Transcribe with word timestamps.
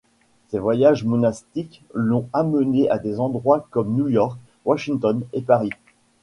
Ses 0.47 0.57
voyages 0.57 1.03
monastiques 1.05 1.83
l'ont 1.93 2.27
amené 2.33 2.89
à 2.89 2.97
des 2.97 3.19
endroits 3.19 3.67
comme 3.69 3.93
New 3.93 4.07
York, 4.09 4.39
Washington 4.65 5.21
et 5.31 5.43
Paris. 5.43 5.69